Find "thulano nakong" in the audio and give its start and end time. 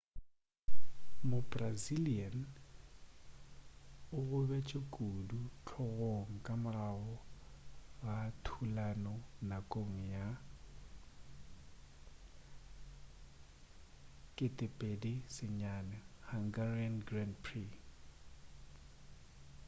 8.45-9.95